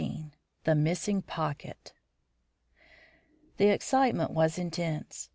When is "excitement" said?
3.69-4.31